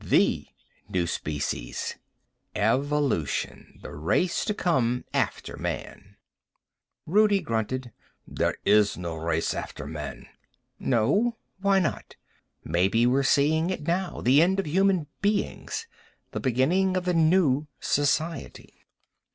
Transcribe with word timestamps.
The 0.03 0.47
new 0.89 1.05
species. 1.05 1.95
Evolution. 2.55 3.77
The 3.83 3.91
race 3.91 4.43
to 4.45 4.53
come 4.55 5.05
after 5.13 5.55
man." 5.57 6.15
Rudi 7.05 7.39
grunted. 7.39 7.91
"There 8.27 8.55
is 8.65 8.97
no 8.97 9.15
race 9.15 9.53
after 9.53 9.85
man." 9.85 10.25
"No? 10.79 11.37
Why 11.59 11.77
not? 11.77 12.15
Maybe 12.63 13.05
we're 13.05 13.21
seeing 13.21 13.69
it 13.69 13.83
now, 13.85 14.21
the 14.21 14.41
end 14.41 14.59
of 14.59 14.65
human 14.65 15.05
beings, 15.21 15.85
the 16.31 16.39
beginning 16.39 16.97
of 16.97 17.05
the 17.05 17.13
new 17.13 17.67
society." 17.79 18.73